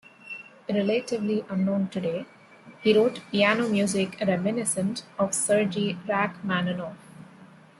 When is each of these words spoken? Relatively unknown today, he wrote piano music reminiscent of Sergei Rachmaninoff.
Relatively 0.67 1.45
unknown 1.47 1.87
today, 1.89 2.25
he 2.81 2.91
wrote 2.97 3.21
piano 3.31 3.69
music 3.69 4.19
reminiscent 4.19 5.03
of 5.19 5.31
Sergei 5.31 5.95
Rachmaninoff. 6.07 6.97